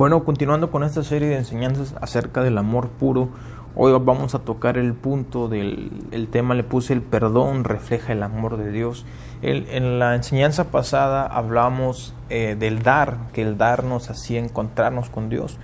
Bueno, 0.00 0.24
continuando 0.24 0.70
con 0.70 0.82
esta 0.82 1.02
serie 1.02 1.28
de 1.28 1.36
enseñanzas 1.36 1.94
acerca 2.00 2.42
del 2.42 2.56
amor 2.56 2.88
puro, 2.88 3.28
hoy 3.74 3.92
vamos 4.02 4.34
a 4.34 4.38
tocar 4.38 4.78
el 4.78 4.94
punto 4.94 5.46
del 5.46 5.90
el 6.10 6.28
tema, 6.28 6.54
le 6.54 6.64
puse 6.64 6.94
el 6.94 7.02
perdón 7.02 7.64
refleja 7.64 8.14
el 8.14 8.22
amor 8.22 8.56
de 8.56 8.72
Dios. 8.72 9.04
en 9.42 9.98
la 9.98 10.14
enseñanza 10.14 10.70
pasada 10.70 11.26
hablamos 11.26 12.14
eh, 12.30 12.56
del 12.58 12.82
dar, 12.82 13.18
que 13.34 13.42
el 13.42 13.58
dar 13.58 13.84
nos 13.84 14.08
hacía 14.08 14.38
encontrarnos 14.40 15.10
con 15.10 15.28
Dios, 15.28 15.58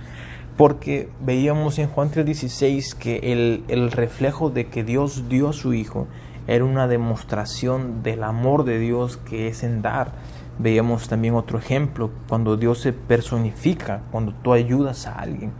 porque 0.55 1.09
veíamos 1.19 1.79
en 1.79 1.87
Juan 1.87 2.11
3:16 2.11 2.93
que 2.93 3.31
el, 3.33 3.63
el 3.69 3.91
reflejo 3.91 4.51
de 4.51 4.67
que 4.67 4.83
Dios 4.83 5.29
dio 5.29 5.49
a 5.49 5.53
su 5.53 5.73
Hijo 5.73 6.05
era 6.47 6.65
una 6.65 6.87
demostración 6.87 8.01
del 8.01 8.23
amor 8.23 8.63
de 8.63 8.79
Dios 8.79 9.17
que 9.17 9.47
es 9.47 9.63
en 9.63 9.81
dar 9.81 10.13
Veíamos 10.59 11.07
también 11.07 11.35
otro 11.35 11.59
ejemplo, 11.59 12.09
cuando 12.27 12.57
Dios 12.57 12.79
se 12.79 12.91
personifica, 12.91 14.01
cuando 14.11 14.33
tú 14.33 14.53
ayudas 14.53 15.05
a 15.05 15.19
alguien. 15.19 15.51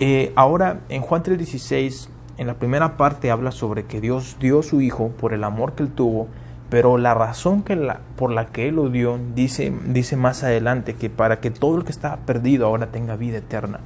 Eh, 0.00 0.32
ahora, 0.34 0.80
en 0.88 1.02
Juan 1.02 1.22
3:16, 1.22 2.08
en 2.36 2.46
la 2.48 2.54
primera 2.54 2.96
parte 2.96 3.30
habla 3.30 3.52
sobre 3.52 3.84
que 3.84 4.00
Dios 4.00 4.36
dio 4.40 4.60
a 4.60 4.62
su 4.62 4.80
Hijo 4.80 5.10
por 5.10 5.32
el 5.32 5.44
amor 5.44 5.74
que 5.74 5.84
él 5.84 5.90
tuvo, 5.90 6.26
pero 6.70 6.98
la 6.98 7.14
razón 7.14 7.62
que 7.62 7.76
la, 7.76 8.00
por 8.16 8.32
la 8.32 8.46
que 8.46 8.68
él 8.68 8.76
lo 8.76 8.88
dio, 8.88 9.18
dice, 9.34 9.72
dice 9.86 10.16
más 10.16 10.42
adelante, 10.42 10.94
que 10.94 11.08
para 11.10 11.38
que 11.40 11.50
todo 11.50 11.76
el 11.76 11.84
que 11.84 11.92
estaba 11.92 12.16
perdido 12.16 12.66
ahora 12.66 12.86
tenga 12.86 13.14
vida 13.14 13.38
eterna. 13.38 13.78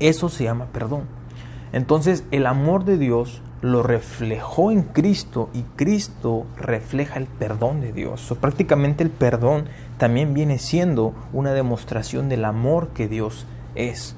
Eso 0.00 0.28
se 0.28 0.44
llama 0.44 0.66
perdón. 0.72 1.17
Entonces, 1.72 2.24
el 2.30 2.46
amor 2.46 2.84
de 2.84 2.98
Dios 2.98 3.42
lo 3.60 3.82
reflejó 3.82 4.70
en 4.70 4.82
Cristo 4.82 5.50
y 5.52 5.62
Cristo 5.76 6.46
refleja 6.56 7.18
el 7.18 7.26
perdón 7.26 7.80
de 7.80 7.92
Dios. 7.92 8.34
prácticamente 8.40 9.02
el 9.02 9.10
perdón 9.10 9.64
también 9.98 10.32
viene 10.32 10.58
siendo 10.58 11.14
una 11.32 11.52
demostración 11.52 12.28
del 12.28 12.44
amor 12.44 12.88
que 12.88 13.08
Dios 13.08 13.46
es. 13.74 14.14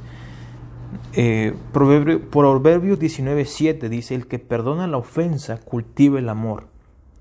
Eh, 1.14 1.54
Proverbio, 1.72 2.28
Proverbios 2.30 2.98
19:7 2.98 3.88
dice, 3.88 4.14
el 4.14 4.26
que 4.26 4.38
perdona 4.38 4.86
la 4.86 4.98
ofensa 4.98 5.58
cultiva 5.58 6.18
el 6.18 6.28
amor. 6.28 6.66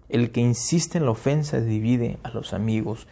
El 0.10 0.32
que 0.32 0.42
insiste 0.42 0.98
en 0.98 1.06
la 1.06 1.12
ofensa 1.12 1.62
divide 1.62 2.18
a 2.24 2.30
los 2.30 2.54
amigos. 2.54 3.08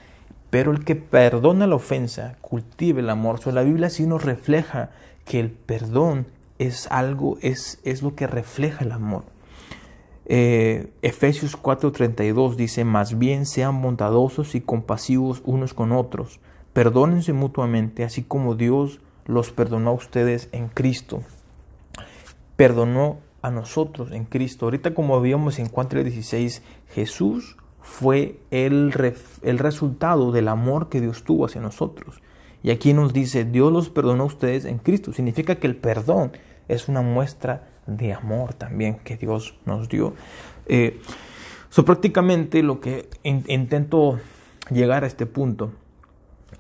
Pero 0.50 0.72
el 0.72 0.84
que 0.84 0.96
perdona 0.96 1.68
la 1.68 1.76
ofensa 1.76 2.38
cultiva 2.42 3.00
el 3.00 3.10
amor. 3.10 3.40
So, 3.40 3.52
la 3.52 3.64
Biblia 3.64 3.90
sí 3.90 4.06
nos 4.06 4.24
refleja 4.24 4.90
que 5.26 5.40
el 5.40 5.52
perdón 5.52 6.26
es 6.60 6.88
algo, 6.92 7.38
es, 7.42 7.80
es 7.84 8.02
lo 8.02 8.16
que 8.16 8.28
refleja 8.28 8.84
el 8.84 8.92
amor. 8.92 9.24
Eh, 10.26 10.92
Efesios 11.02 11.58
4:32 11.58 12.56
dice, 12.56 12.84
más 12.84 13.18
bien 13.18 13.46
sean 13.46 13.82
bondadosos 13.82 14.56
y 14.56 14.62
compasivos 14.62 15.42
unos 15.46 15.74
con 15.74 15.94
otros, 15.94 16.42
perdónense 16.74 17.32
mutuamente, 17.32 18.04
así 18.04 18.24
como 18.24 18.56
Dios 18.56 19.00
los 19.26 19.52
perdonó 19.52 19.92
a 19.92 19.94
ustedes 19.94 20.50
en 20.52 20.68
Cristo. 20.68 21.22
Perdonó 22.58 23.20
a 23.42 23.52
nosotros 23.52 24.12
en 24.12 24.26
Cristo. 24.26 24.66
Ahorita 24.66 24.94
como 24.94 25.22
vimos 25.22 25.60
en 25.60 25.70
Juan 25.70 25.88
3:16, 25.88 26.62
Jesús 26.90 27.56
fue 27.82 28.40
el, 28.52 28.94
el 29.44 29.60
resultado 29.60 30.34
del 30.34 30.50
amor 30.50 30.90
que 30.90 31.00
Dios 31.00 31.24
tuvo 31.24 31.46
hacia 31.46 31.62
nosotros. 31.62 32.22
Y 32.64 32.72
aquí 32.72 32.92
nos 32.92 33.14
dice, 33.14 33.46
Dios 33.46 33.72
los 33.72 33.90
perdonó 33.90 34.24
a 34.24 34.28
ustedes 34.28 34.66
en 34.66 34.80
Cristo. 34.80 35.14
Significa 35.14 35.56
que 35.56 35.68
el 35.68 35.78
perdón 35.78 36.34
es 36.68 36.88
una 36.88 37.02
muestra 37.02 37.68
de 37.86 38.14
amor 38.14 38.54
también 38.54 39.00
que 39.00 39.18
Dios 39.18 39.56
nos 39.66 39.90
dio. 39.90 40.14
Eh, 40.68 41.00
prácticamente 41.86 42.64
lo 42.64 42.80
que 42.80 43.10
intento 43.24 44.20
llegar 44.72 45.04
a 45.04 45.08
este 45.08 45.26
punto 45.26 45.72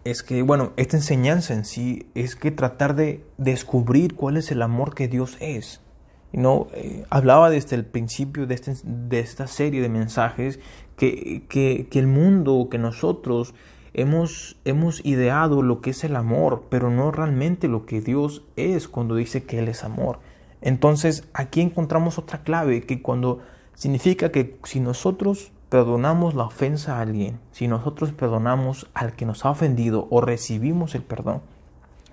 es 0.03 0.23
que, 0.23 0.41
bueno, 0.41 0.73
esta 0.77 0.97
enseñanza 0.97 1.53
en 1.53 1.66
sí 1.66 2.08
es 2.14 2.36
que 2.36 2.52
tratar 2.52 2.95
de 2.95 3.25
descubrir 3.38 4.15
cuál 4.15 4.37
es 4.37 4.52
el 4.52 4.61
amor 4.61 4.95
que 4.95 5.08
Dios 5.08 5.37
es. 5.39 5.82
¿no? 6.33 6.67
Eh, 6.73 7.05
hablaba 7.09 7.49
desde 7.49 7.76
el 7.76 7.86
principio 7.86 8.48
de, 8.48 8.55
este, 8.55 8.76
de, 8.83 9.20
esta 9.20 9.48
serie 9.48 9.82
de 9.82 9.89
mensajes 9.89 10.59
que, 10.98 11.43
que, 11.49 11.87
que 11.89 11.99
el 11.99 12.08
mundo, 12.08 12.67
que 12.70 12.77
nosotros 12.77 13.53
hemos, 13.93 14.59
hemos 14.65 15.05
ideado 15.05 15.61
lo 15.61 15.81
que 15.81 15.92
es 15.92 16.03
el 16.03 16.15
amor, 16.15 16.65
pero 16.70 16.89
no 16.89 17.11
realmente 17.11 17.67
lo 17.67 17.86
que 17.86 18.02
Dios 18.02 18.43
es 18.55 18.87
cuando 18.87 19.15
dice 19.15 19.43
que 19.43 19.59
Él 19.59 19.67
es 19.67 19.83
amor. 19.83 20.20
Entonces 20.61 21.27
aquí 21.33 21.61
encontramos 21.61 22.17
otra 22.17 22.43
clave 22.43 22.81
que 22.81 23.02
cuando 23.02 23.39
significa 23.73 24.31
que 24.31 24.58
si 24.64 24.80
nosotros 24.80 25.52
perdonamos 25.70 26.33
la 26.33 26.43
ofensa 26.43 26.97
a 26.97 27.02
alguien, 27.02 27.39
si 27.52 27.67
nosotros 27.67 28.11
perdonamos 28.11 28.89
al 28.93 29.14
que 29.14 29.26
nos 29.26 29.45
ha 29.45 29.49
ofendido 29.49 30.08
o 30.09 30.21
recibimos 30.21 30.95
el 30.95 31.03
perdón 31.03 31.42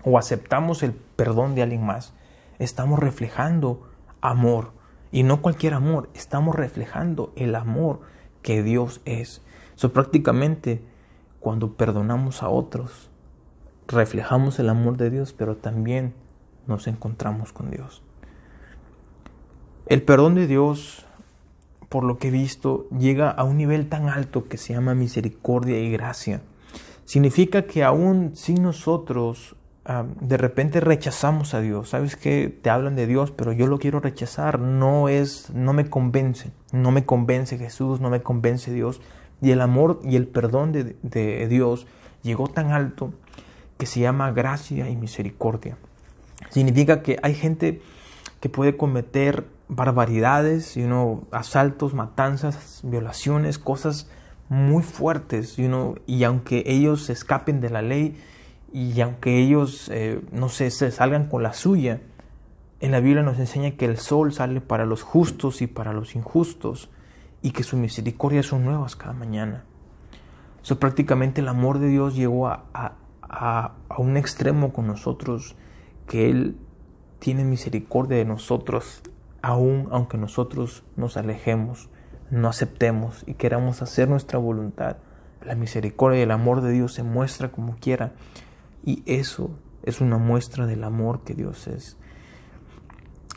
o 0.05 0.19
aceptamos 0.19 0.83
el 0.83 0.93
perdón 0.93 1.55
de 1.55 1.63
alguien 1.63 1.85
más, 1.85 2.13
estamos 2.59 2.99
reflejando 2.99 3.89
amor 4.21 4.73
y 5.13 5.23
no 5.23 5.41
cualquier 5.41 5.75
amor, 5.75 6.11
estamos 6.15 6.55
reflejando 6.55 7.33
el 7.37 7.55
amor 7.55 8.01
que 8.43 8.63
Dios 8.63 9.01
es. 9.05 9.43
Eso 9.77 9.93
prácticamente 9.93 10.83
cuando 11.45 11.75
perdonamos 11.75 12.43
a 12.43 12.49
otros, 12.49 13.11
reflejamos 13.87 14.59
el 14.59 14.71
amor 14.71 14.97
de 14.97 15.11
Dios, 15.11 15.35
pero 15.35 15.57
también 15.57 16.15
nos 16.67 16.87
encontramos 16.87 17.53
con 17.53 17.71
Dios. 17.71 18.03
El 19.85 20.03
perdón 20.03 20.37
de 20.37 20.47
Dios, 20.47 21.05
por 21.91 22.03
lo 22.03 22.17
que 22.17 22.29
he 22.29 22.31
visto, 22.31 22.89
llega 22.89 23.29
a 23.29 23.45
un 23.45 23.59
nivel 23.59 23.91
tan 23.91 24.09
alto 24.09 24.49
que 24.49 24.57
se 24.57 24.73
llama 24.73 24.95
misericordia 24.95 25.79
y 25.79 25.91
gracia. 25.91 26.41
Significa 27.05 27.67
que 27.67 27.85
aún 27.85 28.33
sin 28.35 28.63
nosotros 28.63 29.55
de 30.19 30.39
repente 30.39 30.81
rechazamos 30.81 31.53
a 31.53 31.61
Dios. 31.61 31.91
Sabes 31.91 32.17
que 32.17 32.49
te 32.49 32.71
hablan 32.71 32.97
de 32.97 33.07
Dios, 33.07 33.33
pero 33.33 33.53
yo 33.53 33.67
lo 33.67 33.79
quiero 33.79 34.01
rechazar. 34.01 34.59
No 34.59 35.11
es, 35.11 35.51
no 35.51 35.75
me 35.75 35.91
convence. 35.91 36.53
No 36.73 36.91
me 36.91 37.05
convence 37.05 37.59
Jesús, 37.59 38.01
no 38.01 38.09
me 38.09 38.23
convence 38.23 38.73
Dios. 38.73 39.03
Y 39.41 39.51
el 39.51 39.61
amor 39.61 40.01
y 40.05 40.17
el 40.17 40.27
perdón 40.27 40.73
de, 40.73 41.49
Dios 41.49 41.87
llegó 42.23 42.49
tan 42.49 42.73
alto 42.73 43.13
que 43.79 43.87
se 43.87 44.01
llama 44.01 44.33
gracia 44.33 44.89
y 44.89 44.97
misericordia. 44.97 45.77
Significa 46.51 47.03
que 47.03 47.19
hay 47.23 47.35
gente 47.35 47.83
que 48.41 48.49
puede 48.49 48.77
cometer 48.77 49.47
barbaridades, 49.69 50.79
asaltos, 51.31 51.95
matanzas, 51.95 52.81
violaciones, 52.85 53.59
cosas 53.59 54.09
muy 54.49 54.83
fuertes, 54.83 55.59
y 55.59 56.25
aunque 56.25 56.63
ellos 56.67 57.11
escapen 57.11 57.61
de 57.61 57.71
la 57.71 57.83
ley 57.83 58.17
y 58.73 59.01
aunque 59.01 59.39
ellos, 59.39 59.89
eh, 59.93 60.21
no 60.33 60.49
sé, 60.49 60.71
se 60.71 60.91
salgan 60.91 61.29
con 61.29 61.43
la 61.43 61.53
suya, 61.53 62.01
en 62.81 62.91
la 62.91 63.01
Biblia 63.01 63.23
nos 63.23 63.39
enseña 63.39 63.73
que 63.73 63.87
el 63.87 63.99
sol 63.99 64.33
sale 64.33 64.61
para 64.61 64.85
los 64.85 65.03
justos 65.03 65.63
y 65.63 65.67
para 65.67 65.93
los 65.93 66.15
injustos 66.17 66.91
y 67.45 67.51
que 67.51 67.63
sus 67.63 67.79
misericordias 67.79 68.47
son 68.47 68.65
nuevas 68.65 68.97
cada 68.97 69.13
mañana. 69.13 69.65
So, 70.63 70.81
prácticamente 70.81 71.43
el 71.43 71.49
amor 71.49 71.79
de 71.79 71.89
Dios 71.89 72.17
llegó 72.17 72.49
a, 72.49 72.65
a, 72.73 73.75
un 73.99 74.17
extremo 74.17 74.73
con 74.73 74.87
nosotros, 74.87 75.55
que 76.07 76.31
Él 76.31 76.57
tiene 77.19 77.45
misericordia 77.45 78.17
de 78.17 78.25
nosotros, 78.25 79.03
aun 79.43 79.89
aunque 79.91 80.17
nosotros 80.17 80.85
nos 80.97 81.19
alejemos, 81.19 81.91
no 82.31 82.49
aceptemos 82.49 83.25
y 83.27 83.35
queramos 83.35 83.83
hacer 83.83 84.09
nuestra 84.09 84.39
voluntad. 84.39 84.97
La 85.45 85.55
misericordia 85.55 86.21
y 86.21 86.23
el 86.23 86.31
amor 86.31 86.63
de 86.63 86.73
Dios 86.73 86.95
se 86.95 87.03
muestra 87.03 87.53
como 87.53 87.77
quiera. 87.77 88.15
Y 88.83 89.03
eso 89.05 89.51
es 89.83 90.01
una 90.01 90.17
muestra 90.17 90.65
del 90.65 90.83
amor 90.83 91.25
que 91.25 91.35
Dios 91.35 91.67
es. 91.67 91.99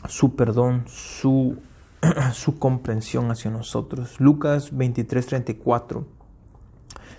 Su 0.06 0.34
perdón, 0.34 0.84
su 0.86 1.58
su 2.32 2.58
comprensión 2.58 3.30
hacia 3.30 3.50
nosotros. 3.50 4.20
Lucas 4.20 4.72
23:34 4.72 6.04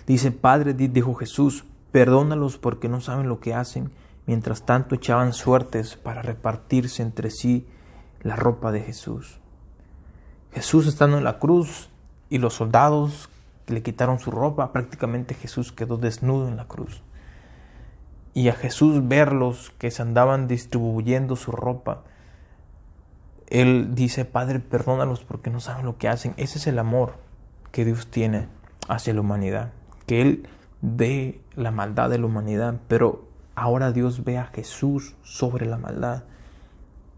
dice, 0.06 0.32
Padre, 0.32 0.74
dijo 0.74 1.14
Jesús, 1.14 1.64
perdónalos 1.92 2.58
porque 2.58 2.88
no 2.88 3.00
saben 3.00 3.28
lo 3.28 3.40
que 3.40 3.54
hacen. 3.54 3.90
Mientras 4.26 4.64
tanto 4.64 4.94
echaban 4.94 5.32
suertes 5.32 5.96
para 5.96 6.22
repartirse 6.22 7.02
entre 7.02 7.30
sí 7.30 7.66
la 8.22 8.36
ropa 8.36 8.70
de 8.70 8.80
Jesús. 8.80 9.40
Jesús 10.52 10.86
estando 10.86 11.18
en 11.18 11.24
la 11.24 11.38
cruz 11.38 11.90
y 12.28 12.38
los 12.38 12.54
soldados 12.54 13.28
le 13.66 13.82
quitaron 13.82 14.18
su 14.18 14.30
ropa, 14.30 14.72
prácticamente 14.72 15.34
Jesús 15.34 15.72
quedó 15.72 15.96
desnudo 15.96 16.48
en 16.48 16.56
la 16.56 16.66
cruz. 16.66 17.02
Y 18.34 18.48
a 18.48 18.52
Jesús 18.52 19.08
verlos 19.08 19.72
que 19.78 19.90
se 19.90 20.02
andaban 20.02 20.48
distribuyendo 20.48 21.36
su 21.36 21.52
ropa, 21.52 22.02
él 23.50 23.96
dice, 23.96 24.24
Padre, 24.24 24.60
perdónalos 24.60 25.24
porque 25.24 25.50
no 25.50 25.58
saben 25.58 25.84
lo 25.84 25.98
que 25.98 26.08
hacen. 26.08 26.34
Ese 26.36 26.58
es 26.58 26.68
el 26.68 26.78
amor 26.78 27.14
que 27.72 27.84
Dios 27.84 28.06
tiene 28.06 28.46
hacia 28.88 29.12
la 29.12 29.20
humanidad. 29.20 29.72
Que 30.06 30.22
Él 30.22 30.48
ve 30.80 31.40
la 31.56 31.72
maldad 31.72 32.10
de 32.10 32.18
la 32.18 32.26
humanidad, 32.26 32.80
pero 32.86 33.28
ahora 33.56 33.90
Dios 33.90 34.24
ve 34.24 34.38
a 34.38 34.46
Jesús 34.46 35.16
sobre 35.22 35.66
la 35.66 35.78
maldad. 35.78 36.24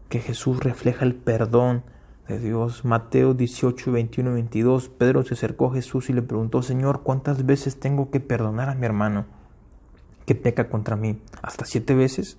Que 0.08 0.20
Jesús 0.20 0.60
refleja 0.60 1.04
el 1.04 1.14
perdón 1.14 1.84
de 2.28 2.38
Dios. 2.38 2.86
Mateo 2.86 3.34
18, 3.34 3.92
21 3.92 4.32
22. 4.32 4.88
Pedro 4.88 5.24
se 5.24 5.34
acercó 5.34 5.70
a 5.70 5.74
Jesús 5.74 6.08
y 6.08 6.14
le 6.14 6.22
preguntó, 6.22 6.62
Señor, 6.62 7.02
¿cuántas 7.02 7.44
veces 7.44 7.78
tengo 7.78 8.10
que 8.10 8.20
perdonar 8.20 8.70
a 8.70 8.74
mi 8.74 8.86
hermano 8.86 9.26
que 10.24 10.34
peca 10.34 10.70
contra 10.70 10.96
mí? 10.96 11.20
¿Hasta 11.42 11.66
siete 11.66 11.94
veces? 11.94 12.38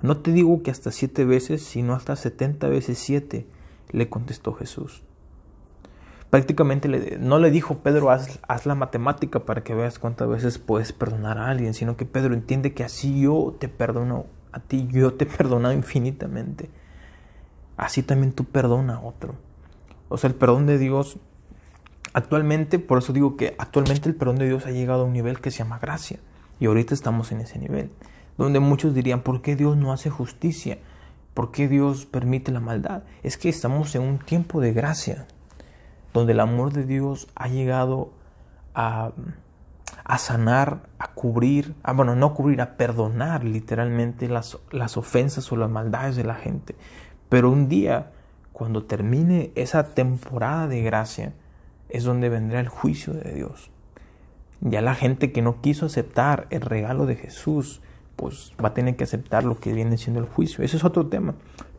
No 0.00 0.18
te 0.18 0.32
digo 0.32 0.62
que 0.62 0.70
hasta 0.70 0.92
siete 0.92 1.24
veces, 1.24 1.62
sino 1.62 1.94
hasta 1.94 2.14
setenta 2.14 2.68
veces 2.68 2.98
siete, 2.98 3.46
le 3.90 4.08
contestó 4.08 4.52
Jesús. 4.54 5.02
Prácticamente 6.30 7.18
no 7.18 7.38
le 7.38 7.50
dijo 7.50 7.78
Pedro, 7.78 8.10
haz, 8.10 8.38
haz, 8.46 8.66
la 8.66 8.74
matemática 8.74 9.40
para 9.40 9.64
que 9.64 9.74
veas 9.74 9.98
cuántas 9.98 10.28
veces 10.28 10.58
puedes 10.58 10.92
perdonar 10.92 11.38
a 11.38 11.48
alguien, 11.48 11.74
sino 11.74 11.96
que 11.96 12.04
Pedro 12.04 12.34
entiende 12.34 12.74
que 12.74 12.84
así 12.84 13.22
yo 13.22 13.56
te 13.58 13.68
perdono 13.68 14.26
a 14.52 14.60
ti, 14.60 14.86
yo 14.90 15.14
te 15.14 15.24
he 15.24 15.26
perdonado 15.26 15.74
infinitamente. 15.74 16.70
Así 17.76 18.02
también 18.02 18.32
tú 18.32 18.44
perdona 18.44 18.96
a 18.96 19.00
otro. 19.00 19.36
O 20.08 20.18
sea, 20.18 20.28
el 20.28 20.36
perdón 20.36 20.66
de 20.66 20.78
Dios, 20.78 21.18
actualmente, 22.12 22.78
por 22.78 22.98
eso 22.98 23.12
digo 23.12 23.36
que 23.36 23.54
actualmente 23.58 24.08
el 24.08 24.14
perdón 24.14 24.36
de 24.36 24.46
Dios 24.46 24.66
ha 24.66 24.70
llegado 24.70 25.02
a 25.02 25.06
un 25.06 25.12
nivel 25.12 25.40
que 25.40 25.50
se 25.50 25.58
llama 25.58 25.78
gracia. 25.78 26.20
Y 26.60 26.66
ahorita 26.66 26.92
estamos 26.92 27.32
en 27.32 27.40
ese 27.40 27.58
nivel 27.58 27.90
donde 28.38 28.60
muchos 28.60 28.94
dirían, 28.94 29.20
¿por 29.20 29.42
qué 29.42 29.56
Dios 29.56 29.76
no 29.76 29.92
hace 29.92 30.08
justicia? 30.08 30.78
¿Por 31.34 31.50
qué 31.50 31.68
Dios 31.68 32.06
permite 32.06 32.52
la 32.52 32.60
maldad? 32.60 33.02
Es 33.22 33.36
que 33.36 33.48
estamos 33.48 33.94
en 33.94 34.02
un 34.02 34.18
tiempo 34.18 34.60
de 34.60 34.72
gracia, 34.72 35.26
donde 36.14 36.32
el 36.32 36.40
amor 36.40 36.72
de 36.72 36.84
Dios 36.84 37.28
ha 37.34 37.48
llegado 37.48 38.12
a, 38.74 39.12
a 40.04 40.18
sanar, 40.18 40.88
a 40.98 41.12
cubrir, 41.12 41.74
a, 41.82 41.92
bueno, 41.92 42.14
no 42.14 42.32
cubrir, 42.32 42.60
a 42.60 42.76
perdonar 42.76 43.44
literalmente 43.44 44.28
las, 44.28 44.58
las 44.70 44.96
ofensas 44.96 45.50
o 45.52 45.56
las 45.56 45.68
maldades 45.68 46.16
de 46.16 46.24
la 46.24 46.34
gente. 46.34 46.76
Pero 47.28 47.50
un 47.50 47.68
día, 47.68 48.12
cuando 48.52 48.84
termine 48.84 49.50
esa 49.54 49.94
temporada 49.94 50.68
de 50.68 50.82
gracia, 50.82 51.34
es 51.88 52.04
donde 52.04 52.28
vendrá 52.28 52.60
el 52.60 52.68
juicio 52.68 53.12
de 53.12 53.32
Dios. 53.32 53.70
Ya 54.60 54.80
la 54.80 54.94
gente 54.94 55.32
que 55.32 55.42
no 55.42 55.60
quiso 55.60 55.86
aceptar 55.86 56.46
el 56.50 56.62
regalo 56.62 57.06
de 57.06 57.16
Jesús, 57.16 57.80
pues 58.18 58.52
va 58.62 58.70
a 58.70 58.74
tener 58.74 58.96
que 58.96 59.04
aceptar 59.04 59.44
lo 59.44 59.60
que 59.60 59.72
viene 59.72 59.96
siendo 59.96 60.18
el 60.20 60.26
juicio. 60.26 60.64
Ese 60.64 60.76
es 60.76 60.84
otro 60.84 61.06
tema, 61.06 61.36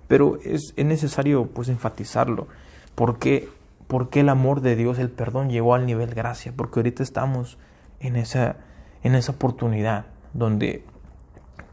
pero 0.08 0.40
es, 0.42 0.74
necesario 0.78 1.48
pues 1.48 1.68
enfatizarlo. 1.68 2.48
¿Por 2.96 3.20
qué? 3.20 3.50
Porque 3.88 4.22
el 4.22 4.30
amor 4.30 4.62
de 4.62 4.78
Dios, 4.78 5.00
el 5.00 5.10
perdón 5.10 5.50
llegó 5.50 5.76
al 5.76 5.86
nivel 5.86 6.16
gracia, 6.16 6.54
porque 6.56 6.80
ahorita 6.80 7.04
estamos 7.04 7.58
en 8.00 8.16
esa, 8.16 8.56
en 9.04 9.16
esa 9.16 9.34
oportunidad 9.34 10.06
donde 10.34 10.86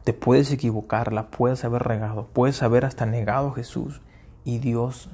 te 0.02 0.12
puedes 0.12 0.50
equivocar, 0.50 1.12
la 1.12 1.30
puedes 1.30 1.64
haber 1.64 1.84
regado, 1.84 2.26
puedes 2.32 2.60
haber 2.64 2.84
hasta 2.84 3.06
negado 3.06 3.50
a 3.50 3.54
Jesús 3.54 4.02
y 4.44 4.58
Dios, 4.58 5.10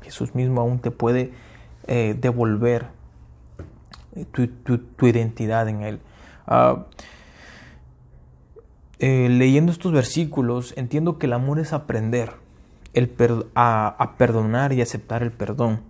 Jesús 0.00 0.34
mismo 0.34 0.62
aún 0.62 0.78
te 0.78 0.90
puede 0.90 1.32
eh, 1.86 2.16
devolver 2.18 2.86
tu, 4.32 5.06
identidad 5.06 5.68
en 5.68 5.82
Él. 5.82 6.00
Ah, 6.46 6.86
eh, 8.98 9.28
leyendo 9.28 9.72
estos 9.72 9.92
versículos, 9.92 10.72
entiendo 10.76 11.18
que 11.18 11.26
el 11.26 11.34
amor 11.34 11.58
es 11.58 11.72
aprender 11.72 12.34
el 12.94 13.12
a, 13.54 14.14
perdonar 14.16 14.72
y 14.72 14.80
aceptar 14.80 15.22
el 15.22 15.30
perdón. 15.30 15.82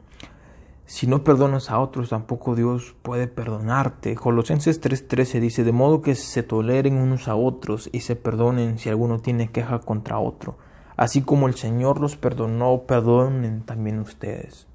Si 0.87 1.07
no 1.07 1.23
perdonas 1.23 1.71
a 1.71 1.79
otros, 1.79 2.11
tampoco 2.11 2.57
Dios 2.57 2.97
puede 3.03 3.29
perdonarte. 3.29 4.17
Colosenses 4.17 4.81
3:13 4.81 5.41
dice, 5.41 5.63
de 5.63 5.73
modo 5.73 6.03
que 6.03 6.17
se 6.17 6.43
toleren 6.43 6.97
unos 6.97 7.29
a 7.29 7.37
otros 7.37 7.89
y 7.93 8.01
se 8.01 8.17
perdonen 8.17 8.79
si 8.79 8.89
alguno 8.89 9.21
tiene 9.21 9.51
queja 9.53 9.79
contra 9.81 10.19
otro. 10.19 10.59
Así 10.97 11.23
como 11.23 11.47
el 11.47 11.55
Señor 11.55 12.01
los 12.01 12.17
perdonó, 12.17 12.83
perdonen 12.89 13.63
también 13.63 14.01
ustedes. 14.01 14.67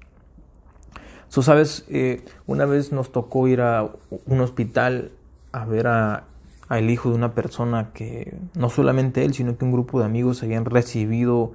Tú 1.30 1.42
sabes, 1.42 1.84
eh, 1.88 2.24
una 2.46 2.64
vez 2.64 2.92
nos 2.92 3.12
tocó 3.12 3.48
ir 3.48 3.60
a 3.60 3.90
un 4.26 4.40
hospital 4.40 5.12
a 5.50 5.64
ver 5.64 5.86
a 5.86 6.24
al 6.68 6.90
hijo 6.90 7.10
de 7.10 7.16
una 7.16 7.34
persona 7.34 7.92
que 7.92 8.36
no 8.54 8.70
solamente 8.70 9.24
él, 9.24 9.34
sino 9.34 9.56
que 9.56 9.64
un 9.64 9.72
grupo 9.72 10.00
de 10.00 10.06
amigos 10.06 10.42
habían 10.42 10.64
recibido 10.64 11.52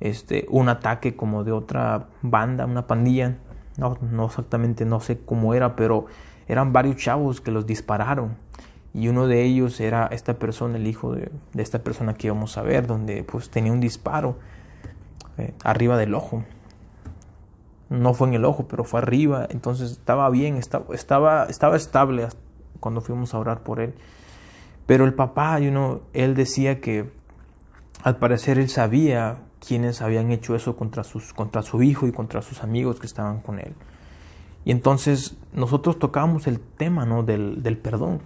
este, 0.00 0.46
un 0.48 0.68
ataque 0.68 1.14
como 1.14 1.44
de 1.44 1.52
otra 1.52 2.08
banda, 2.22 2.66
una 2.66 2.86
pandilla. 2.86 3.36
No, 3.76 3.96
no 4.00 4.26
exactamente, 4.26 4.84
no 4.84 5.00
sé 5.00 5.20
cómo 5.24 5.54
era, 5.54 5.76
pero 5.76 6.06
eran 6.48 6.72
varios 6.72 6.96
chavos 6.96 7.40
que 7.40 7.50
los 7.50 7.66
dispararon. 7.66 8.36
Y 8.92 9.08
uno 9.08 9.28
de 9.28 9.44
ellos 9.44 9.78
era 9.80 10.06
esta 10.06 10.34
persona, 10.34 10.76
el 10.76 10.86
hijo 10.86 11.14
de, 11.14 11.30
esta 11.56 11.78
persona 11.80 12.14
que 12.14 12.26
íbamos 12.26 12.58
a 12.58 12.62
ver, 12.62 12.86
donde 12.86 13.22
pues 13.22 13.50
tenía 13.50 13.72
un 13.72 13.80
disparo 13.80 14.36
eh, 15.38 15.54
arriba 15.62 15.96
del 15.96 16.14
ojo. 16.14 16.44
No 17.88 18.14
fue 18.14 18.28
en 18.28 18.34
el 18.34 18.44
ojo, 18.44 18.66
pero 18.66 18.82
fue 18.84 18.98
arriba. 19.00 19.46
Entonces 19.48 19.92
estaba 19.92 20.28
bien, 20.30 20.56
estaba, 20.56 20.92
estaba, 20.94 21.44
estaba 21.44 21.76
estable 21.76 22.26
cuando 22.80 23.00
fuimos 23.00 23.32
a 23.34 23.38
orar 23.38 23.62
por 23.62 23.80
él. 23.80 23.94
Pero 24.90 25.04
el 25.04 25.14
papá, 25.14 25.60
él 25.60 26.34
decía 26.34 26.80
que 26.80 27.08
al 28.02 28.16
parecer 28.16 28.58
él 28.58 28.68
sabía 28.68 29.38
quiénes 29.64 30.02
habían 30.02 30.32
hecho 30.32 30.56
eso 30.56 30.74
contra, 30.74 31.04
sus, 31.04 31.32
contra 31.32 31.62
su 31.62 31.80
hijo 31.84 32.08
y 32.08 32.10
contra 32.10 32.42
sus 32.42 32.64
amigos 32.64 32.98
que 32.98 33.06
estaban 33.06 33.38
con 33.38 33.60
él. 33.60 33.72
Y 34.64 34.72
entonces 34.72 35.36
nosotros 35.52 36.00
tocábamos 36.00 36.48
el 36.48 36.58
tema 36.58 37.06
¿no? 37.06 37.22
del, 37.22 37.62
del 37.62 37.78
perdón, 37.78 38.20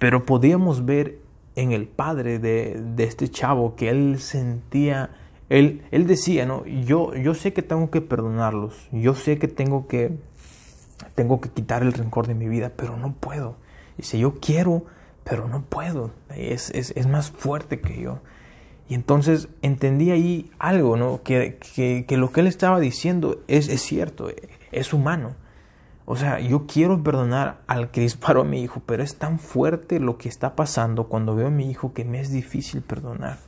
pero 0.00 0.26
podíamos 0.26 0.84
ver 0.84 1.20
en 1.54 1.70
el 1.70 1.86
padre 1.86 2.40
de, 2.40 2.82
de, 2.96 3.04
este 3.04 3.28
chavo 3.28 3.76
que 3.76 3.88
él 3.88 4.18
sentía, 4.18 5.10
él, 5.48 5.84
él 5.92 6.08
decía, 6.08 6.44
¿no? 6.44 6.66
yo, 6.66 7.14
yo 7.14 7.34
sé 7.34 7.52
que 7.52 7.62
tengo 7.62 7.92
que 7.92 8.00
perdonarlos, 8.00 8.88
yo 8.90 9.14
sé 9.14 9.38
que 9.38 9.46
tengo 9.46 9.86
que, 9.86 10.18
tengo 11.14 11.40
que 11.40 11.50
quitar 11.50 11.82
el 11.82 11.92
rencor 11.92 12.26
de 12.26 12.34
mi 12.34 12.48
vida, 12.48 12.72
pero 12.76 12.96
no 12.96 13.12
puedo. 13.12 13.54
Dice, 13.96 14.18
yo 14.18 14.40
quiero 14.40 14.86
pero 15.24 15.48
no 15.48 15.62
puedo, 15.62 16.10
es, 16.28 16.70
es, 16.70 16.92
es, 16.96 17.06
más 17.06 17.30
fuerte 17.30 17.80
que 17.80 18.00
yo. 18.00 18.20
Y 18.88 18.94
entonces 18.94 19.48
entendí 19.62 20.10
ahí 20.10 20.50
algo, 20.58 20.96
¿no? 20.96 21.22
Que, 21.22 21.58
que, 21.74 22.04
que 22.06 22.16
lo 22.18 22.30
que 22.30 22.42
él 22.42 22.46
estaba 22.46 22.78
diciendo 22.78 23.42
es, 23.48 23.68
es, 23.68 23.80
cierto, 23.80 24.28
es 24.70 24.92
humano. 24.92 25.34
O 26.04 26.16
sea, 26.16 26.38
yo 26.38 26.66
quiero 26.66 27.02
perdonar 27.02 27.62
al 27.66 27.90
que 27.90 28.02
disparó 28.02 28.42
a 28.42 28.44
mi 28.44 28.62
hijo, 28.62 28.82
pero 28.84 29.02
es 29.02 29.16
tan 29.16 29.38
fuerte 29.38 29.98
lo 30.00 30.18
que 30.18 30.28
está 30.28 30.54
pasando 30.54 31.04
cuando 31.04 31.34
veo 31.34 31.46
a 31.46 31.50
mi 31.50 31.70
hijo 31.70 31.94
que 31.94 32.04
me 32.04 32.20
es 32.20 32.30
difícil 32.30 32.82
perdonar. 32.82 33.38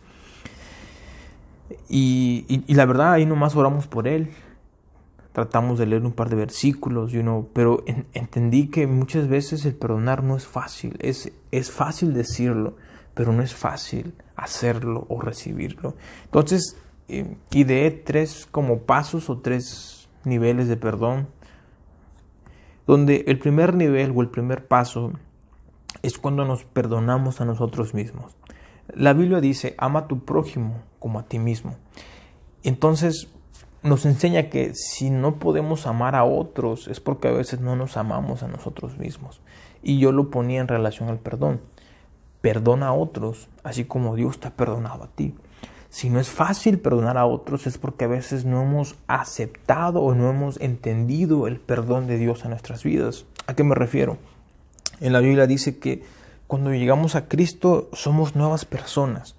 Y, 1.91 2.47
y, 2.49 2.65
y 2.67 2.75
la 2.75 2.87
verdad, 2.87 3.13
ahí 3.13 3.27
nomás 3.27 3.55
oramos 3.55 3.87
por 3.87 4.09
él, 4.09 4.31
tratamos 5.37 5.79
de 5.79 5.85
leer 5.85 6.03
un 6.03 6.13
par 6.13 6.31
de 6.31 6.37
versículos, 6.37 7.13
you 7.13 7.21
know, 7.21 7.51
pero 7.53 7.85
entendí 8.15 8.69
que 8.69 8.87
muchas 8.87 9.29
veces 9.29 9.67
el 9.67 9.75
perdonar 9.75 10.23
no 10.23 10.35
es 10.35 10.47
fácil, 10.47 10.97
es, 10.99 11.31
es 11.51 11.71
fácil 11.71 12.15
decirlo, 12.15 12.79
pero 13.13 13.35
no 13.35 13.43
es 13.43 13.55
fácil 13.55 14.15
hacerlo 14.35 15.05
o 15.11 15.21
recibirlo. 15.21 15.95
Entonces, 16.25 16.79
eh, 17.09 17.37
ideé 17.51 17.91
tres 17.91 18.49
como 18.51 18.85
pasos 18.85 19.29
o 19.29 19.37
tres 19.41 20.09
niveles 20.25 20.69
de 20.69 20.79
perdón, 20.79 21.29
donde 22.87 23.27
el 23.27 23.39
primer 23.39 23.75
nivel 23.75 24.15
o 24.17 24.23
el 24.23 24.31
primer 24.31 24.67
paso 24.67 25.13
es 26.01 26.17
cuando 26.17 26.47
nos 26.47 26.65
perdonamos 26.65 27.43
a 27.43 27.45
nosotros 27.45 27.93
mismos. 27.93 28.35
La 28.89 29.13
Biblia 29.13 29.43
dice, 29.43 29.75
ama 29.77 29.99
a 29.99 30.07
tu 30.09 30.25
prójimo 30.25 30.81
como 30.99 31.19
a 31.19 31.25
ti 31.25 31.39
mismo. 31.39 31.77
Entonces, 32.63 33.29
nos 33.87 34.05
enseña 34.05 34.51
que 34.51 34.75
si 34.75 35.11
no 35.11 35.37
podemos 35.37 35.87
amar 35.87 36.15
a 36.15 36.25
otros 36.25 36.89
es 36.89 37.01
porque 37.01 37.29
a 37.29 37.33
veces 37.33 37.61
no 37.61 37.77
nos 37.77 37.97
amamos 37.97 38.43
a 38.43 38.49
nosotros 38.49 38.99
mismos. 38.99 39.41
Y 39.83 39.99
yo 39.99 40.13
lo 40.13 40.31
ponía 40.31 40.61
en 40.61 40.69
relación 40.69 41.09
al 41.09 41.19
perdón. 41.19 41.61
Perdona 42.41 42.89
a 42.89 42.93
otros, 42.93 43.49
así 43.63 43.85
como 43.85 44.17
Dios 44.17 44.41
te 44.41 44.49
ha 44.49 44.57
perdonado 44.57 45.05
a 45.05 45.09
ti. 45.09 45.35
Si 45.89 46.11
no 46.11 46.21
es 46.21 46.29
fácil 46.29 46.79
perdonar 46.79 47.17
a 47.17 47.27
otros 47.27 47.67
es 47.67 47.79
porque 47.79 48.05
a 48.05 48.09
veces 48.09 48.45
no 48.45 48.63
hemos 48.63 48.97
aceptado 49.07 50.03
o 50.03 50.15
no 50.15 50.29
hemos 50.29 50.61
entendido 50.61 51.47
el 51.47 51.59
perdón 51.59 52.07
de 52.07 52.19
Dios 52.19 52.45
a 52.45 52.49
nuestras 52.49 52.83
vidas. 52.83 53.25
¿A 53.47 53.55
qué 53.55 53.65
me 53.65 53.75
refiero? 53.75 54.19
En 55.01 55.13
la 55.13 55.21
Biblia 55.21 55.47
dice 55.47 55.79
que 55.79 56.03
cuando 56.47 56.73
llegamos 56.73 57.15
a 57.15 57.29
Cristo 57.29 57.89
somos 57.93 58.37
nuevas 58.37 58.65
personas. 58.65 59.37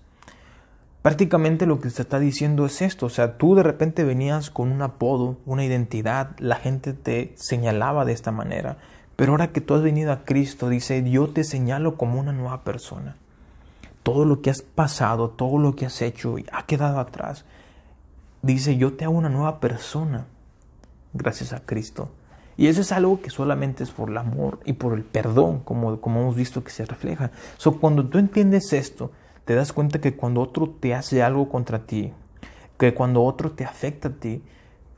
Prácticamente 1.02 1.66
lo 1.66 1.80
que 1.80 1.90
se 1.90 2.02
está 2.02 2.20
diciendo 2.20 2.66
es 2.66 2.82
esto, 2.82 3.06
o 3.06 3.10
sea, 3.10 3.38
tú 3.38 3.56
de 3.56 3.64
repente 3.64 4.04
venías 4.04 4.50
con 4.50 4.72
un 4.72 4.82
apodo, 4.82 5.38
una 5.46 5.64
identidad, 5.64 6.32
la 6.40 6.56
gente 6.56 6.94
te 6.94 7.34
señalaba 7.38 8.04
de 8.04 8.14
esta 8.14 8.32
manera, 8.32 8.78
pero 9.16 9.32
ahora 9.32 9.52
que 9.52 9.62
tú 9.62 9.74
has 9.74 9.82
venido 9.82 10.12
a 10.12 10.26
Cristo, 10.26 10.70
dice, 10.70 11.10
yo 11.10 11.30
te 11.30 11.44
señalo 11.44 11.98
como 11.98 12.20
una 12.20 12.34
nueva 12.34 12.64
persona. 12.64 13.16
Todo 14.04 14.26
lo 14.26 14.42
que 14.42 14.50
has 14.50 14.62
pasado, 14.62 15.30
todo 15.30 15.58
lo 15.58 15.76
que 15.76 15.86
has 15.86 16.02
hecho 16.02 16.36
ha 16.52 16.66
quedado 16.66 17.00
atrás. 17.00 17.46
Dice, 18.42 18.78
yo 18.78 18.94
te 18.94 19.06
hago 19.06 19.18
una 19.18 19.30
nueva 19.30 19.60
persona 19.60 20.28
gracias 21.14 21.52
a 21.52 21.62
Cristo. 21.62 22.10
Y 22.58 22.68
eso 22.68 22.82
es 22.82 22.92
algo 22.92 23.22
que 23.22 23.30
solamente 23.30 23.84
es 23.84 23.92
por 23.92 24.10
el 24.10 24.18
amor 24.18 24.60
y 24.66 24.74
por 24.74 24.94
el 24.94 25.04
perdón, 25.04 25.60
como, 25.60 26.00
como 26.02 26.22
hemos 26.22 26.36
visto 26.36 26.64
que 26.64 26.72
se 26.72 26.86
refleja. 26.86 27.32
So, 27.58 27.80
cuando 27.80 28.06
tú 28.06 28.18
entiendes 28.18 28.74
esto, 28.74 29.12
te 29.48 29.56
das 29.56 29.72
cuenta 29.72 30.02
que 30.02 30.14
cuando 30.14 30.42
otro 30.42 30.70
te 30.70 30.94
hace 30.94 31.24
algo 31.24 31.48
contra 31.48 31.86
ti, 31.86 32.12
que 32.78 32.94
cuando 32.94 33.24
otro 33.24 33.54
te 33.54 33.64
afecta 33.64 34.10
a 34.10 34.12
ti, 34.12 34.44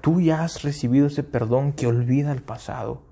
tú 0.01 0.21
ya 0.21 0.41
has 0.43 0.63
recibido 0.63 1.05
ese 1.05 1.21
perdón 1.21 1.71
que 1.71 1.85
olvida 1.85 2.31
el 2.31 2.41
pasado. 2.41 3.03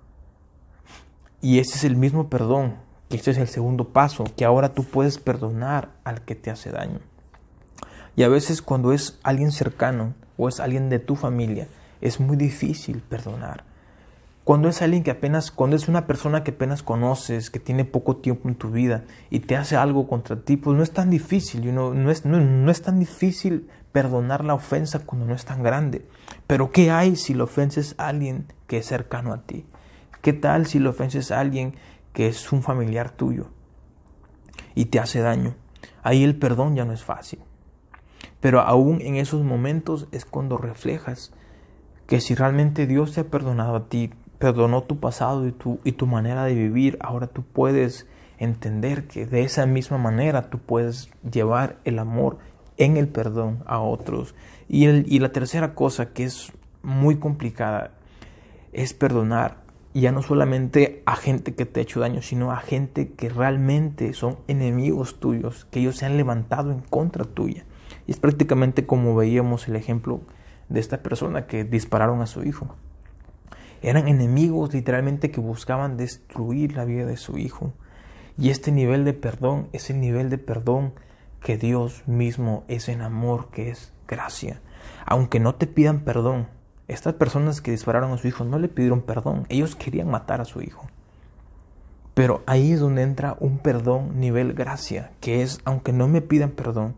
Y 1.40 1.60
ese 1.60 1.76
es 1.76 1.84
el 1.84 1.96
mismo 1.96 2.28
perdón, 2.28 2.78
que 3.08 3.18
este 3.18 3.30
es 3.30 3.38
el 3.38 3.48
segundo 3.50 3.90
paso, 3.90 4.24
que 4.36 4.46
ahora 4.46 4.74
tú 4.74 4.84
puedes 4.84 5.20
perdonar 5.20 5.92
al 6.04 6.22
que 6.22 6.34
te 6.34 6.50
hace 6.50 6.72
daño. 6.72 7.02
Y 8.16 8.24
a 8.24 8.30
veces 8.30 8.64
cuando 8.64 8.92
es 8.92 9.20
alguien 9.22 9.52
cercano 9.52 10.16
o 10.38 10.50
es 10.50 10.60
alguien 10.60 10.90
de 10.90 10.98
tu 10.98 11.16
familia, 11.16 11.68
es 12.02 12.20
muy 12.20 12.36
difícil 12.36 13.02
perdonar. 13.02 13.64
Cuando 14.48 14.70
es 14.70 14.82
alguien 14.82 15.04
que 15.04 15.12
apenas, 15.12 15.52
cuando 15.52 15.76
es 15.76 15.90
una 15.90 16.08
persona 16.08 16.46
que 16.46 16.52
apenas 16.52 16.82
conoces, 16.82 17.50
que 17.50 17.60
tiene 17.60 17.84
poco 17.84 18.16
tiempo 18.16 18.48
en 18.48 18.56
tu 18.56 18.70
vida 18.70 19.04
y 19.30 19.42
te 19.42 19.58
hace 19.58 19.76
algo 19.76 20.08
contra 20.08 20.40
ti, 20.40 20.56
pues 20.56 20.78
no 20.78 20.84
es 20.84 20.92
tan 20.92 21.10
difícil, 21.10 21.76
no, 21.76 22.10
es, 22.10 22.24
no 22.24 22.72
es 22.72 22.82
tan 22.82 22.98
difícil 22.98 23.68
perdonar 23.92 24.46
la 24.46 24.54
ofensa 24.54 25.00
cuando 25.00 25.26
no 25.26 25.36
es 25.36 25.44
tan 25.44 25.64
grande. 25.64 26.06
Pero 26.48 26.72
¿qué 26.72 26.92
hay 26.92 27.18
si 27.18 27.34
la 27.34 27.44
ofensa 27.44 27.82
es 27.82 27.96
a 27.98 28.08
alguien 28.08 28.46
que 28.68 28.78
es 28.78 28.86
cercano 28.86 29.34
a 29.34 29.42
ti? 29.42 29.66
¿Qué 30.22 30.32
tal 30.32 30.66
si 30.66 30.80
la 30.80 30.92
ofensa 30.92 31.20
es 31.20 31.32
a 31.32 31.42
alguien 31.42 31.76
que 32.14 32.30
es 32.30 32.50
un 32.54 32.64
familiar 32.64 33.10
tuyo 33.10 33.50
y 34.76 34.86
te 34.86 35.02
hace 35.02 35.20
daño? 35.20 35.56
Ahí 36.04 36.24
el 36.24 36.38
perdón 36.38 36.74
ya 36.74 36.86
no 36.86 36.94
es 36.94 37.04
fácil. 37.04 37.40
Pero 38.40 38.62
aún 38.62 39.02
en 39.02 39.16
esos 39.16 39.44
momentos 39.44 40.08
es 40.14 40.24
cuando 40.24 40.58
reflejas 40.58 41.34
que 42.08 42.22
si 42.22 42.34
realmente 42.34 42.88
Dios 42.88 43.12
te 43.12 43.20
ha 43.20 43.26
perdonado 43.26 43.76
a 43.76 43.90
ti, 43.90 44.14
perdonó 44.40 44.84
tu 44.84 45.00
pasado 45.00 45.48
y 45.48 45.52
tu, 45.52 45.80
y 45.84 45.94
tu 45.94 46.08
manera 46.08 46.46
de 46.46 46.54
vivir, 46.54 46.98
ahora 47.02 47.28
tú 47.28 47.44
puedes 47.44 48.08
entender 48.38 49.08
que 49.08 49.26
de 49.26 49.44
esa 49.44 49.66
misma 49.66 49.98
manera 49.98 50.50
tú 50.50 50.60
puedes 50.60 51.10
llevar 51.30 51.78
el 51.84 52.00
amor 52.00 52.38
en 52.78 52.98
el 52.98 53.08
perdón 53.08 53.64
a 53.66 53.80
otros. 53.80 54.36
Y, 54.68 54.86
el, 54.86 55.06
y 55.08 55.20
la 55.20 55.32
tercera 55.32 55.74
cosa 55.74 56.14
que 56.14 56.24
es 56.24 56.52
muy 56.84 57.18
complicada 57.18 57.92
es 58.72 58.94
perdonar 58.94 59.68
ya 60.02 60.12
no 60.12 60.22
solamente 60.22 61.02
a 61.06 61.16
gente 61.16 61.56
que 61.56 61.66
te 61.66 61.80
ha 61.80 61.84
hecho 61.84 62.00
daño, 62.00 62.22
sino 62.22 62.52
a 62.52 62.58
gente 62.58 63.14
que 63.14 63.30
realmente 63.30 64.14
son 64.14 64.38
enemigos 64.48 65.20
tuyos, 65.20 65.66
que 65.72 65.80
ellos 65.80 65.98
se 65.98 66.06
han 66.06 66.18
levantado 66.18 66.72
en 66.72 66.82
contra 66.82 67.26
tuya. 67.26 67.66
Y 68.06 68.12
es 68.12 68.20
prácticamente 68.20 68.86
como 68.86 69.16
veíamos 69.16 69.68
el 69.68 69.76
ejemplo 69.76 70.22
de 70.70 70.80
esta 70.80 71.02
persona 71.02 71.48
que 71.48 71.64
dispararon 71.64 72.22
a 72.22 72.28
su 72.28 72.44
hijo. 72.44 72.76
Eran 73.82 74.08
enemigos 74.08 74.74
literalmente 74.74 75.32
que 75.32 75.40
buscaban 75.40 75.98
destruir 75.98 76.76
la 76.76 76.86
vida 76.86 77.06
de 77.06 77.18
su 77.18 77.38
hijo. 77.38 77.74
Y 78.38 78.50
este 78.50 78.72
nivel 78.72 79.06
de 79.06 79.14
perdón 79.14 79.68
es 79.74 79.90
el 79.90 80.00
nivel 80.00 80.30
de 80.30 80.38
perdón 80.38 80.94
que 81.42 81.58
Dios 81.58 82.04
mismo 82.08 82.64
es 82.68 82.90
en 82.90 83.02
amor, 83.02 83.50
que 83.52 83.70
es 83.70 83.94
gracia. 84.08 84.62
Aunque 85.06 85.40
no 85.40 85.56
te 85.56 85.68
pidan 85.68 86.02
perdón, 86.02 86.48
estas 86.88 87.16
personas 87.16 87.62
que 87.62 87.72
dispararon 87.72 88.12
a 88.12 88.18
su 88.18 88.28
hijo 88.28 88.44
no 88.44 88.60
le 88.60 88.68
pidieron 88.68 89.02
perdón, 89.02 89.46
ellos 89.50 89.76
querían 89.76 90.10
matar 90.10 90.42
a 90.42 90.46
su 90.46 90.62
hijo. 90.62 90.88
Pero 92.14 92.42
ahí 92.48 92.72
es 92.72 92.80
donde 92.80 93.04
entra 93.04 93.38
un 93.40 93.60
perdón 93.60 94.20
nivel 94.20 94.54
gracia, 94.54 95.12
que 95.20 95.44
es, 95.44 95.60
aunque 95.66 95.94
no 95.94 96.08
me 96.08 96.22
pidan 96.22 96.52
perdón, 96.52 96.96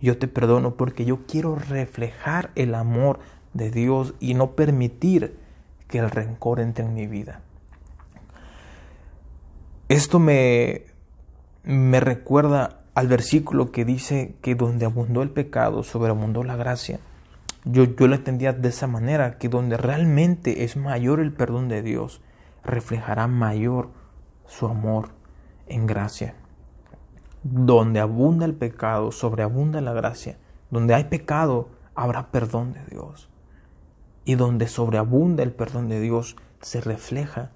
yo 0.00 0.18
te 0.18 0.28
perdono 0.28 0.76
porque 0.76 1.04
yo 1.04 1.26
quiero 1.26 1.56
reflejar 1.56 2.50
el 2.54 2.74
amor 2.74 3.20
de 3.54 3.70
Dios 3.70 4.14
y 4.20 4.34
no 4.34 4.52
permitir 4.52 5.38
el 5.98 6.10
rencor 6.10 6.60
entre 6.60 6.84
en 6.84 6.94
mi 6.94 7.06
vida. 7.06 7.40
Esto 9.88 10.18
me, 10.18 10.82
me 11.62 12.00
recuerda 12.00 12.80
al 12.94 13.08
versículo 13.08 13.70
que 13.70 13.84
dice 13.84 14.36
que 14.40 14.54
donde 14.54 14.86
abundó 14.86 15.22
el 15.22 15.30
pecado, 15.30 15.82
sobreabundó 15.82 16.42
la 16.44 16.56
gracia. 16.56 17.00
Yo, 17.64 17.84
yo 17.84 18.08
lo 18.08 18.14
entendía 18.14 18.52
de 18.52 18.68
esa 18.68 18.86
manera, 18.86 19.38
que 19.38 19.48
donde 19.48 19.76
realmente 19.76 20.64
es 20.64 20.76
mayor 20.76 21.20
el 21.20 21.32
perdón 21.32 21.68
de 21.68 21.82
Dios, 21.82 22.20
reflejará 22.62 23.26
mayor 23.26 23.90
su 24.46 24.66
amor 24.66 25.10
en 25.66 25.86
gracia. 25.86 26.34
Donde 27.42 28.00
abunda 28.00 28.46
el 28.46 28.54
pecado, 28.54 29.12
sobreabunda 29.12 29.80
la 29.80 29.92
gracia. 29.92 30.38
Donde 30.70 30.94
hay 30.94 31.04
pecado, 31.04 31.68
habrá 31.94 32.30
perdón 32.30 32.72
de 32.72 32.84
Dios 32.90 33.28
y 34.24 34.36
donde 34.36 34.68
sobreabunda 34.68 35.42
el 35.42 35.52
perdón 35.52 35.88
de 35.88 36.00
Dios, 36.00 36.36
se 36.60 36.80
refleja 36.80 37.50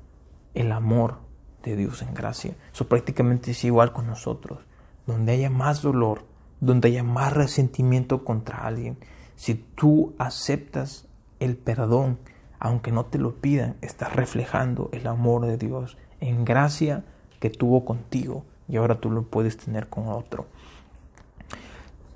el 0.55 0.73
amor 0.73 1.19
de 1.63 1.77
Dios 1.77 2.03
en 2.03 2.15
gracia. 2.15 2.55
Eso 2.73 2.89
prácticamente 2.89 3.53
es 3.53 3.65
igual 3.65 3.93
con 3.93 4.07
nosotros. 4.07 4.61
Donde 5.07 5.33
haya 5.33 5.51
más 5.51 5.83
dolor, 5.83 6.25
donde 6.61 6.89
haya 6.89 7.03
más 7.03 7.33
resentimiento 7.33 8.25
contra 8.25 8.67
alguien, 8.67 8.99
si 9.37 9.55
tú 9.55 10.15
aceptas 10.19 11.07
el 11.41 11.57
perdón, 11.57 12.19
aunque 12.59 12.93
no 12.93 13.07
te 13.07 13.19
lo 13.19 13.37
pidan, 13.37 13.77
estás 13.81 14.15
reflejando 14.15 14.91
el 14.93 15.07
amor 15.07 15.47
de 15.47 15.57
Dios 15.57 15.97
en 16.21 16.45
gracia 16.45 17.05
que 17.41 17.51
tuvo 17.51 17.85
contigo 17.85 18.45
y 18.69 18.77
ahora 18.77 19.01
tú 19.01 19.11
lo 19.11 19.23
puedes 19.23 19.57
tener 19.57 19.89
con 19.89 20.09
otro. 20.09 20.47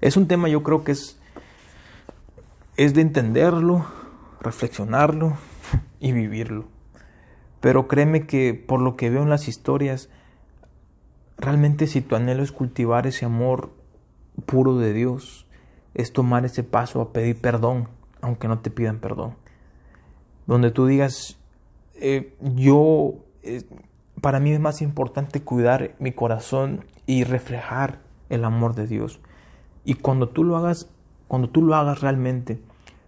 Es 0.00 0.16
un 0.16 0.26
tema 0.26 0.48
yo 0.48 0.62
creo 0.62 0.82
que 0.82 0.92
es, 0.92 1.18
es 2.76 2.92
de 2.92 3.02
entenderlo, 3.02 3.86
reflexionarlo 4.42 5.36
y 6.00 6.12
vivirlo. 6.12 6.66
Pero 7.60 7.86
créeme 7.88 8.26
que 8.26 8.54
por 8.54 8.80
lo 8.80 8.96
que 8.96 9.08
veo 9.08 9.22
en 9.22 9.30
las 9.30 9.48
historias, 9.48 10.10
realmente 11.38 11.86
si 11.86 12.00
tu 12.00 12.16
anhelo 12.16 12.42
es 12.42 12.52
cultivar 12.52 13.06
ese 13.06 13.24
amor 13.24 13.70
puro 14.46 14.76
de 14.78 14.92
Dios, 14.92 15.46
es 15.94 16.12
tomar 16.12 16.44
ese 16.44 16.64
paso 16.64 17.00
a 17.00 17.12
pedir 17.12 17.40
perdón, 17.40 17.88
aunque 18.20 18.48
no 18.48 18.58
te 18.58 18.70
pidan 18.70 18.98
perdón. 18.98 19.36
Donde 20.46 20.70
tú 20.70 20.86
digas, 20.86 21.38
eh, 21.94 22.34
yo, 22.40 23.14
eh, 23.42 23.62
para 24.20 24.40
mí 24.40 24.52
es 24.52 24.60
más 24.60 24.82
importante 24.82 25.42
cuidar 25.42 25.94
mi 25.98 26.12
corazón 26.12 26.84
y 27.06 27.24
reflejar 27.24 28.00
el 28.28 28.44
amor 28.44 28.74
de 28.74 28.86
Dios. 28.86 29.20
Y 29.84 29.94
cuando 29.94 30.28
tú 30.28 30.42
lo 30.42 30.56
hagas, 30.56 30.88
cuando 31.28 31.48
tú 31.48 31.62
lo 31.62 31.74
hagas 31.76 32.00
realmente, 32.00 32.60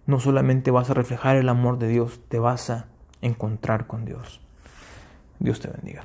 no 0.05 0.19
solamente 0.19 0.71
vas 0.71 0.89
a 0.89 0.93
reflejar 0.93 1.35
el 1.35 1.49
amor 1.49 1.77
de 1.77 1.87
Dios, 1.87 2.19
te 2.29 2.39
vas 2.39 2.69
a 2.69 2.85
encontrar 3.21 3.87
con 3.87 4.05
Dios. 4.05 4.41
Dios 5.39 5.59
te 5.59 5.69
bendiga. 5.69 6.03